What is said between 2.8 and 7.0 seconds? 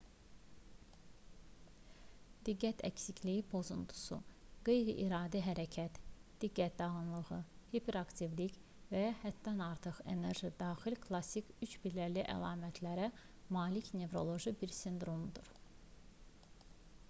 əksikliyi pozuntusu qeyri-iradi hərəkət diqqət